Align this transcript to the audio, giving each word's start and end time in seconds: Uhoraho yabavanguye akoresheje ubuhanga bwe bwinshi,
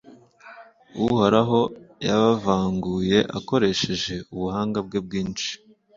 Uhoraho 1.05 1.59
yabavanguye 2.07 3.17
akoresheje 3.37 4.13
ubuhanga 4.33 4.79
bwe 4.85 4.99
bwinshi, 5.05 5.49